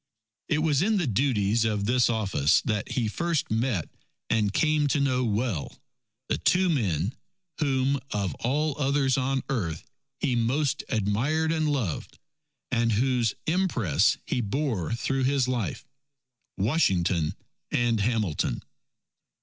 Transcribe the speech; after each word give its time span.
It 0.49 0.63
was 0.63 0.81
in 0.81 0.97
the 0.97 1.05
duties 1.05 1.63
of 1.63 1.85
this 1.85 2.09
office 2.09 2.63
that 2.63 2.93
he 2.93 3.07
first 3.07 3.51
met 3.51 3.87
and 4.31 4.51
came 4.51 4.87
to 4.87 4.99
know 4.99 5.23
well 5.23 5.77
the 6.27 6.39
two 6.39 6.69
men, 6.69 7.13
whom 7.59 7.99
of 8.09 8.33
all 8.39 8.75
others 8.79 9.15
on 9.15 9.43
earth 9.47 9.83
he 10.19 10.35
most 10.35 10.83
admired 10.89 11.51
and 11.51 11.71
loved, 11.71 12.17
and 12.71 12.93
whose 12.93 13.35
impress 13.45 14.17
he 14.25 14.41
bore 14.41 14.91
through 14.95 15.25
his 15.25 15.47
life 15.47 15.85
Washington 16.57 17.35
and 17.71 17.99
Hamilton. 17.99 18.63